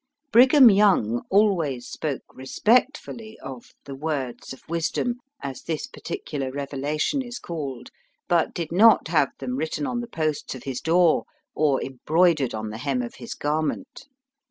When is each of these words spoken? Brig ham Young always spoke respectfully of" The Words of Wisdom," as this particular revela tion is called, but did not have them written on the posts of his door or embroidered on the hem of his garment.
Brig 0.31 0.51
ham 0.53 0.71
Young 0.71 1.21
always 1.29 1.85
spoke 1.87 2.23
respectfully 2.33 3.37
of" 3.37 3.75
The 3.85 3.93
Words 3.93 4.51
of 4.51 4.67
Wisdom," 4.67 5.17
as 5.43 5.61
this 5.61 5.85
particular 5.85 6.51
revela 6.51 6.99
tion 6.99 7.21
is 7.21 7.37
called, 7.37 7.91
but 8.27 8.51
did 8.55 8.71
not 8.71 9.09
have 9.09 9.29
them 9.37 9.57
written 9.57 9.85
on 9.85 9.99
the 9.99 10.07
posts 10.07 10.55
of 10.55 10.63
his 10.63 10.81
door 10.81 11.25
or 11.53 11.79
embroidered 11.83 12.55
on 12.55 12.71
the 12.71 12.79
hem 12.79 13.03
of 13.03 13.13
his 13.17 13.35
garment. 13.35 14.07